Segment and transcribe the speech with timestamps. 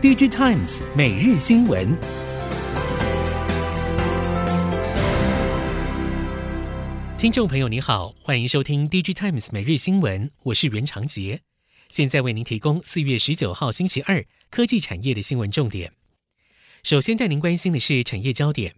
[0.00, 1.98] DG Times 每日新闻，
[7.18, 11.40] 听众朋友你好，欢迎收听 DG Times 每日新闻，我是袁长杰，
[11.88, 15.92] 现在为您提供四月十九号星期二科技产业的新闻重点。
[16.84, 18.76] 首先带您关心的是产业焦点，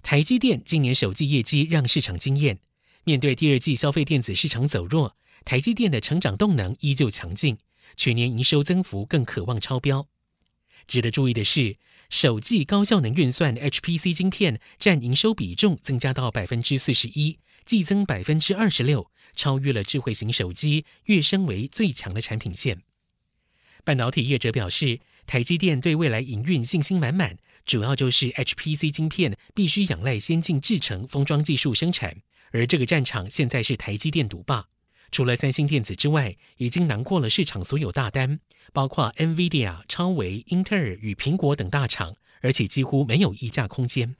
[0.00, 2.60] 台积电今年首季业绩让市场惊艳，
[3.02, 7.58] 面对第二季消费电子市场走弱，台积电的成长动能依旧强劲，
[7.96, 10.06] 全年营收增幅更可望超标。
[10.86, 11.76] 值得注意的是，
[12.08, 22.82] 首季高效能运算 HPC 晶片占营收比重增加到百分之四十一，季增百分之二十六，超越了智慧型手机，跃升为最强的产品线。
[23.84, 34.68] 半导体业者表示，台积电对未来营运信心满满，主要就是 HPC 晶片必须仰赖先进制程封装技术生产，而这个战场现在是台积电独霸。
[35.10, 38.40] 除了三星电子之外，已经囊括了市场所有大单，
[38.72, 44.16] 包括 NVIDIA、超微、英特尔与苹果等大厂，而且几乎没有溢价空间。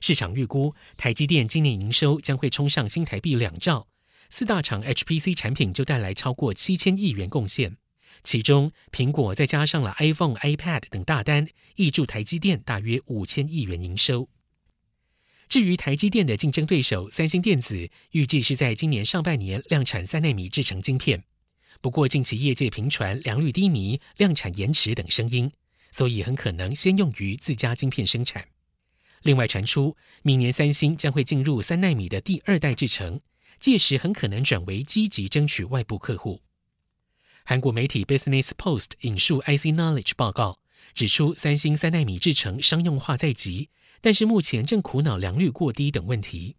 [0.00, 3.86] 市场预估，台积电今年营收将会冲上新台币两兆，
[4.28, 7.76] 四大厂 HPC 产品就带来超过七千亿元贡献，
[8.24, 11.46] 其中苹果再加上了 iPhone、iPad 等大单，
[11.76, 14.28] 挹注台积电大约五千亿元营收。
[15.52, 21.24] 至于台积电的竞争对手三星电子，预计是在今年上半年量产三奈米制程晶片。
[21.82, 25.52] 不过近期业界频传良率低迷、量产延迟等声音，
[25.90, 28.48] 所以很可能先用于自家晶片生产。
[29.24, 33.20] 另外传出，明年三星将会进入三奈米的第二代制程，
[33.60, 36.40] 届时很可能转为积极争取外部客户。
[37.44, 40.60] 韩国媒体 Business Post 引述 IC Knowledge 报告，
[40.94, 43.68] 指出三星三奈米制程商用化在即。
[44.02, 46.56] 但是目前正苦恼良率过低等问题。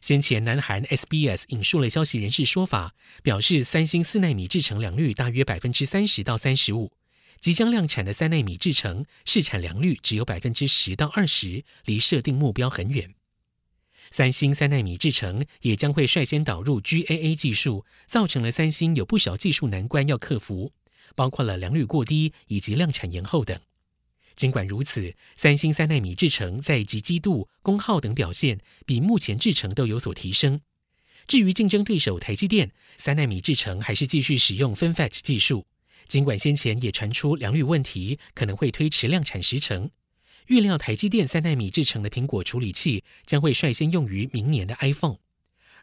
[0.00, 6.92] 先前南韩 SBS 引述了消息人士说法，表示三星四纳米制程良率大约百分之三十到三十五，
[7.40, 13.14] 即将量产的三纳米制程试产良率只有百分之十到二十，离设定目标很远。
[14.10, 20.72] 三星三纳米制程也将会率先导入 GAA 技术，造成了三星有不少技术难关要克服，
[21.14, 23.58] 包括了良率过低以及量产延后等。
[24.36, 30.60] 尽管如此，三星三纳米制程在极基度、功耗等表现比目前制程都有所提升。
[31.26, 35.66] 至于竞争对手台积电，三纳米制程还是继续使用 FinFET 技术。
[36.06, 39.90] 尽管先前也传出良率问题，可能会推迟量产时程。
[40.48, 45.16] 预料台积电三纳米制程的苹果处理器将会率先用于明年的 iPhone，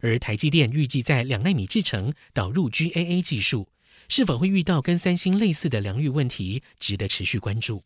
[0.01, 3.69] 而台积电预计在两纳米制程导入 GAA 技术，
[4.07, 7.83] 是否会遇到跟三星类似的良率问题，值得持续关注。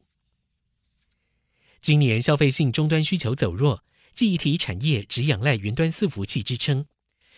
[1.86, 6.88] 今年消费性终端需求走弱，记忆体产业只仰赖云端伺服器支撑。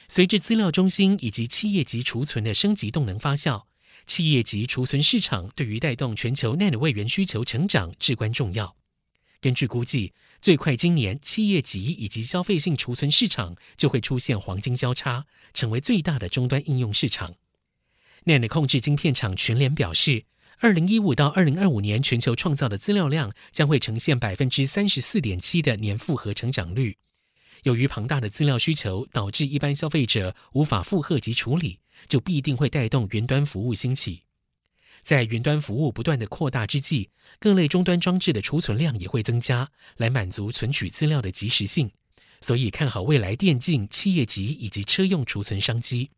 [0.08, 3.66] 随着资料中心以及企业级储存的升级动能发酵，
[4.06, 8.78] 企业级储存市场对于带动全球 NAND 位元需求成长至关重要。
[9.42, 17.36] 根据估计，最快今年企业级以及消费性储存市场就会出现黄金交叉，成为最大的终端应用市场。
[18.24, 20.24] NAND 控制晶片厂群联表示。
[20.60, 26.98] 二零一五到二零二五年，全球创造的资料量将会呈现百分之三十四点七的年复合成长率。
[27.62, 34.24] 由于庞大的资料需求导致一般消费者无法负荷及处理，就必定会带动云端服务兴起。
[35.04, 41.92] 在云端服务不断的扩大之际，各类终端装置的储存量也会增加，来满足存取资料的即时性。
[42.42, 46.10] 所以看好未来电竞、企业级以及车用储存商机。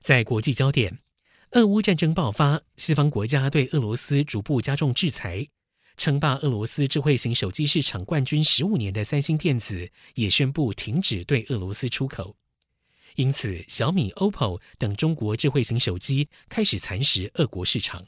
[0.00, 1.03] 在国际焦点。
[1.54, 5.46] 俄乌战争爆发，西方国家对俄罗斯逐步加重制裁。
[5.96, 12.34] 称霸俄罗斯智慧型手机市场冠军十五年的三星电子也宣布停止对俄罗斯出口。
[13.14, 18.04] 因此，小米、OPPO 等中国智慧型手机开始蚕食俄国市场。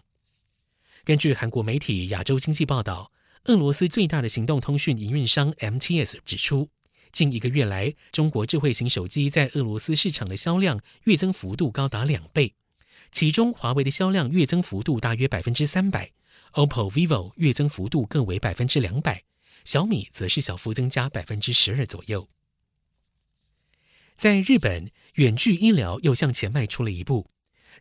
[1.05, 3.13] 根据韩国媒体《亚洲经济报道》，
[3.53, 6.69] 俄罗斯最大的行动通讯营运商 MTS 指出，
[7.13, 12.55] 近一个月来，中国智慧型手机在俄罗斯市场的销量月增幅度高达两倍。
[13.11, 16.13] 其中，华为的销量月增幅度大约百分之三百
[16.53, 19.23] ，OPPO、VIVO 月增幅度更为百分之两百，
[19.65, 22.29] 小米则是小幅增加百分之十二左右。
[24.17, 27.31] 在日本，远距医疗又向前迈出了一步。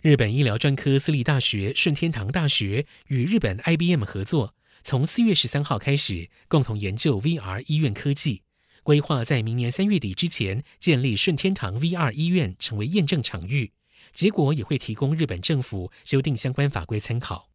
[0.02, 4.54] 日本医疗专科私立大学顺天堂大学与日本 IBM 合作，
[4.84, 8.44] 从四月十三号开始，共同研究 VR 医院科技，
[8.84, 13.72] 规划在明年三月底之前建立顺天堂 VR 医院，成为验证场域。
[14.14, 17.50] 结果也会提供日本政府修订相关法规参考。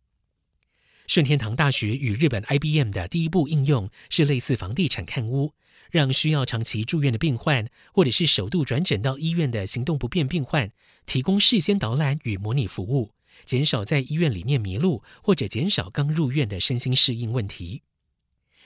[1.07, 5.53] 顺天堂大学与日本 IBM 的第一步应用是类似房地产看屋，
[5.91, 10.71] 让需要长期住院的病患或者是首度转诊到医院的行动不便病患，
[11.07, 13.11] 提供事先导览与模拟服务，
[13.45, 17.83] 减少在医院里面迷路，或者减少刚入院的身心适应问题。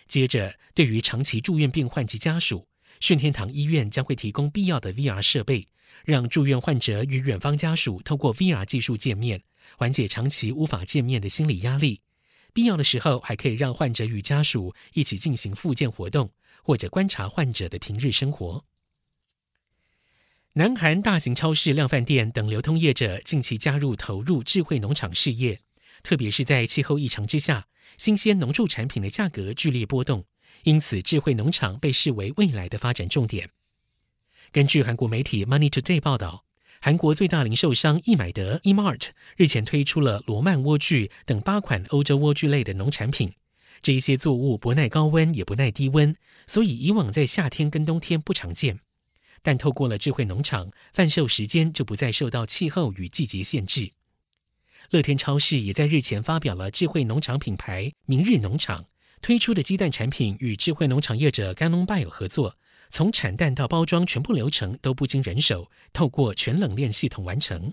[0.06, 2.66] 接着，对于长期住院病患及家属，
[3.00, 5.68] 顺天堂医院将会提供必要的 VR 设备，
[6.04, 9.42] 让住院患者与远方家属透过 VR 技术见面，
[9.76, 12.00] 缓解长期无法见面的心理压力。
[12.52, 16.30] 必要的时候，还可以让患者与家属一起进行复健活动，
[16.62, 18.64] 或者观察患者的平日生活。
[20.52, 25.62] 南韩大型超市、量贩店等流通业者近期加入投入智慧农场事业，
[26.04, 27.66] 特别是在气候异常之下，
[27.98, 30.24] 新鲜农畜产品的价格剧烈波动，
[30.62, 33.50] 因此智慧农场被视为未来的发展重点。
[34.52, 36.44] 根据韩国媒体 Money Today 报道，
[36.80, 43.32] 韩国最大零售商易买得 （E-Mart） 日前推出了罗曼莴苣等八款欧洲莴苣类的农产品。
[43.82, 46.16] 这一些作物不耐高温，也不耐低温，
[46.46, 48.80] 所以以往在夏天跟冬天不常见。
[49.42, 53.92] 但透过了智慧农场，贩售时间就不再受到气候与季节限制。
[54.90, 58.86] 乐天超市也在日前发表了智慧农场品牌“明日农场”
[59.24, 62.58] 推出的鸡蛋产品，与智慧农场业者 Gannon b i 合作，
[62.90, 67.72] 从产蛋到包装全部流程都不经人手，透过全冷链系统完成。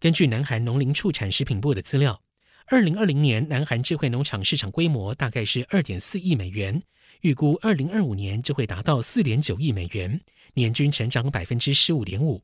[0.00, 2.22] 根据南韩农林畜产食品部的资料。
[2.68, 6.82] 二零二零年，南韩智慧农场市场规模大概是二点四亿美元，
[7.20, 10.18] 预估二零二五年就会达到四点九亿美元，
[10.54, 12.42] 年均成长百分之十五点五。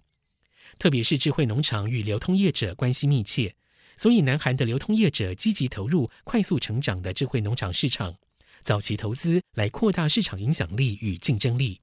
[0.77, 3.55] 特别是智慧农场与流通业者关系密切，
[3.99, 8.15] 所以南韩的流通业者积极投入快速成长的智慧农场市场，
[8.63, 11.81] 早期投资来扩大市场影响力与竞争力。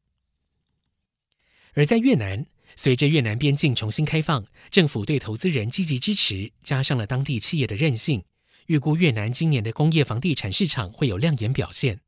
[1.73, 2.45] 而在越南，
[2.77, 8.23] 随着越南边境重新开放，政府对投资人积极支持，加上了当地企业的韧性，
[8.67, 12.00] 预估越南今年的工业房地产市场会有亮眼表现。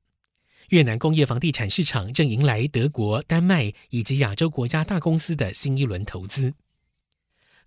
[0.69, 6.53] 越南工业房地产市场正迎来德国、丹麦以及亚洲国家大公司的新一轮投资。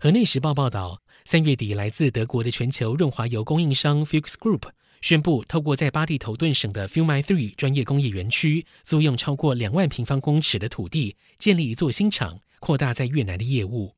[0.03, 4.63] 河内时报报道，三月底来自德国的全球润滑油供应商 Fuchs Group
[4.99, 12.39] 宣布，透过在巴地头顿省的 Philmy Three 专业工业园区租用超过两万平方公尺的土地，建立一座新厂。
[12.59, 13.93] 扩大在越南的业务。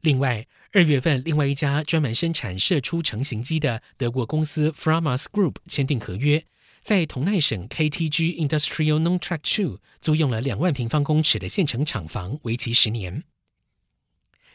[0.00, 6.44] 另外，二月份，另外一家专门生产射出成型机的德国公司 Framas Group 签订合约，
[6.82, 13.22] 在同奈省 KTG Industrial Non Track Two 租用了两万平方公尺的现成厂房，为期十年。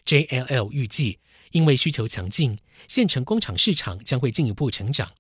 [0.05, 1.19] JLL 预计，
[1.51, 2.57] 因为需求强劲，
[2.87, 5.11] 现成工厂市场将会进一步成长。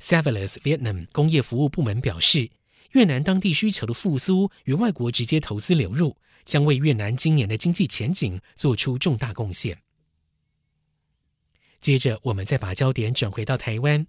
[0.00, 2.50] Savelis Vietnam 工业服务部门表示，
[2.92, 6.16] 越南当地需求的复苏与外国直接投资流入。
[6.44, 9.82] 将为越南今年的经济前景做出重大贡献。
[11.78, 14.06] 接着，我们再把焦点转回到台湾，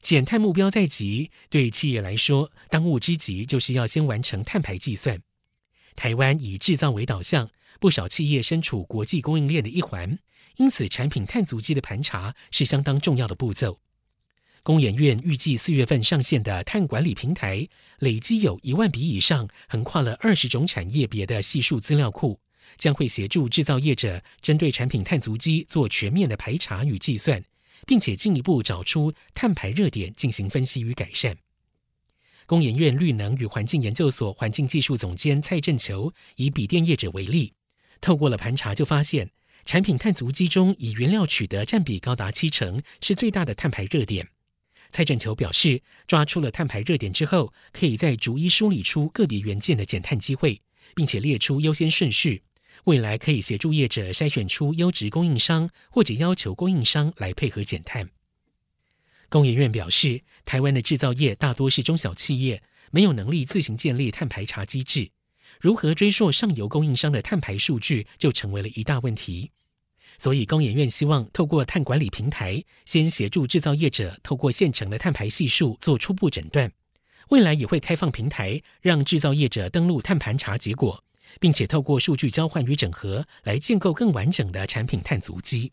[0.00, 5.22] 减碳目标在即，对企业来说，当务之急就是要先完成碳排计算。
[5.98, 7.50] 台湾以制造为导向，
[7.80, 10.16] 不少企业身处国际供应链的一环，
[10.54, 13.80] 因此产品碳足迹的盘查是相当重要的步骤。
[14.62, 17.66] 工研院预计四月份上线的碳管理平台，
[17.98, 22.38] 累积有一万笔以上，横跨了二十种产业别的系数资料库，
[22.76, 27.42] 将会协助制造业者针对产品碳足迹做全面的排查与计算，
[27.88, 31.36] 并且进一步找出碳排热点进行分析与改善。
[32.48, 37.52] 工研院绿能与环境研究所环境技术总监蔡振球以笔电业者为例，
[38.00, 39.30] 透过了盘查就发现，
[39.66, 44.26] 产品碳足迹中以原料取得占比高达七成，是最大的碳排热点。
[44.90, 50.62] 蔡振球表示，抓出了碳排热点之后，可以再逐一梳理出个别元件的减碳机会，
[50.94, 52.44] 并且列出优先顺序。
[52.84, 58.08] 未来可以协助业者筛选出优质供应商，或者要求供应商来配合减碳。
[59.30, 65.10] 工研院表示，台湾的制造业大多是中小企业，没有能力自行建立碳排查机制，
[65.60, 69.50] 如何追溯上游供应商的碳排数据，就成为了一大问题。
[70.16, 76.72] 所以，工研院希望透过碳管理平台，先协助制造业者透过现成的碳排系数做初步诊断。
[77.28, 81.04] 未来也会开放平台，让制造业者登录碳盘查结果，
[81.38, 85.72] 并且透过数据交换与整合，来建构更完整的产品碳足迹。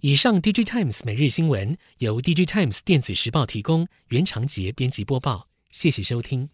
[0.00, 5.48] 以上 D J Times 每日新闻由 D J Times 电子时报提供，袁长杰编辑播报。
[5.72, 6.50] 谢谢收听。